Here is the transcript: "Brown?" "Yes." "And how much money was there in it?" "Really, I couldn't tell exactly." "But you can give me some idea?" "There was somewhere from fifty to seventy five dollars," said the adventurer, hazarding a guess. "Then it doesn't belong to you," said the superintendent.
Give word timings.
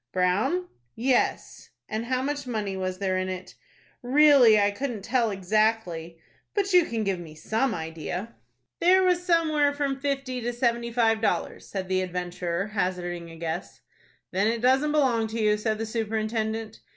"Brown?" 0.11 0.67
"Yes." 0.95 1.69
"And 1.87 2.05
how 2.05 2.23
much 2.23 2.47
money 2.47 2.75
was 2.75 2.97
there 2.97 3.19
in 3.19 3.29
it?" 3.29 3.53
"Really, 4.01 4.59
I 4.59 4.71
couldn't 4.71 5.03
tell 5.03 5.29
exactly." 5.29 6.17
"But 6.55 6.73
you 6.73 6.85
can 6.85 7.03
give 7.03 7.19
me 7.19 7.35
some 7.35 7.75
idea?" 7.75 8.33
"There 8.79 9.03
was 9.03 9.21
somewhere 9.21 9.71
from 9.73 9.99
fifty 9.99 10.41
to 10.41 10.53
seventy 10.53 10.91
five 10.91 11.21
dollars," 11.21 11.67
said 11.67 11.87
the 11.87 12.01
adventurer, 12.01 12.69
hazarding 12.69 13.29
a 13.29 13.35
guess. 13.37 13.81
"Then 14.31 14.47
it 14.47 14.59
doesn't 14.61 14.91
belong 14.91 15.27
to 15.27 15.39
you," 15.39 15.55
said 15.55 15.77
the 15.77 15.85
superintendent. 15.85 16.79